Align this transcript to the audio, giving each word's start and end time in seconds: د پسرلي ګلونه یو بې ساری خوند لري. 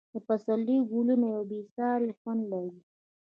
د 0.13 0.15
پسرلي 0.27 0.77
ګلونه 0.89 1.25
یو 1.33 1.43
بې 1.49 1.59
ساری 1.73 2.09
خوند 2.19 2.41
لري. 2.51 2.79